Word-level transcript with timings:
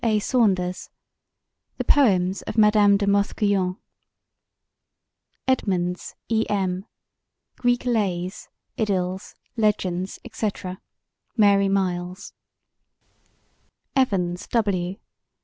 A. 0.03 0.17
SAUNDERS: 0.17 0.89
The 1.77 1.83
Poems 1.83 2.41
of 2.47 2.57
Madame 2.57 2.97
de 2.97 3.05
la 3.05 3.11
Mothe 3.19 3.35
Guyon 3.35 3.77
EDMONDS, 5.47 6.15
E. 6.27 6.43
M.: 6.49 6.87
Greek 7.57 7.85
Lays, 7.85 8.49
Idylls, 8.79 9.35
Legends, 9.57 10.17
etc. 10.25 10.81
Mary 11.37 11.69
Myles 11.69 12.33
EVANS, 13.95 14.47
W. 14.47 14.97